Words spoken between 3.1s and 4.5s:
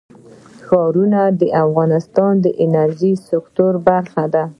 سکتور برخه ده.